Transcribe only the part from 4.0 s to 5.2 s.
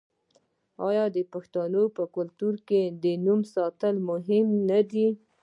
مهم نه دي؟